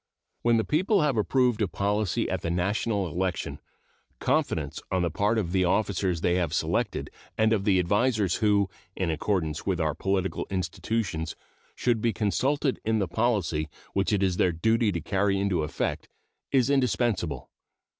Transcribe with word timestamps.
When 0.41 0.57
the 0.57 0.63
people 0.63 1.01
have 1.03 1.15
approved 1.15 1.61
a 1.61 1.67
policy 1.67 2.27
at 2.27 2.43
a 2.43 2.49
national 2.49 3.07
election, 3.07 3.59
confidence 4.19 4.81
on 4.89 5.03
the 5.03 5.11
part 5.11 5.37
of 5.37 5.51
the 5.51 5.63
officers 5.63 6.21
they 6.21 6.37
have 6.37 6.55
selected 6.55 7.11
and 7.37 7.53
of 7.53 7.65
the 7.65 7.77
advisers 7.77 8.37
who, 8.37 8.67
in 8.95 9.11
accordance 9.11 9.67
with 9.67 9.79
our 9.79 9.93
political 9.93 10.47
institutions, 10.49 11.35
should 11.75 12.01
be 12.01 12.13
consulted 12.13 12.79
in 12.83 12.97
the 12.97 13.07
policy 13.07 13.69
which 13.93 14.11
it 14.11 14.23
is 14.23 14.37
their 14.37 14.51
duty 14.51 14.91
to 14.91 15.01
carry 15.01 15.37
into 15.39 15.61
effect 15.61 16.09
is 16.51 16.71
indispensable. 16.71 17.51